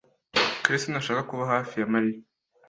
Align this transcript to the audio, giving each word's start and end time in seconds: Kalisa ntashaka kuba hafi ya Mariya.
Kalisa 0.63 0.87
ntashaka 0.89 1.21
kuba 1.29 1.43
hafi 1.53 1.73
ya 1.77 1.89
Mariya. 1.93 2.19